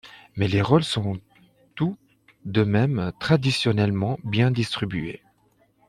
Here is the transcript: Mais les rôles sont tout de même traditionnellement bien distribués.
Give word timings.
Mais 0.35 0.47
les 0.47 0.63
rôles 0.63 0.83
sont 0.83 1.21
tout 1.75 1.95
de 2.45 2.63
même 2.63 3.11
traditionnellement 3.19 4.17
bien 4.23 4.49
distribués. 4.49 5.21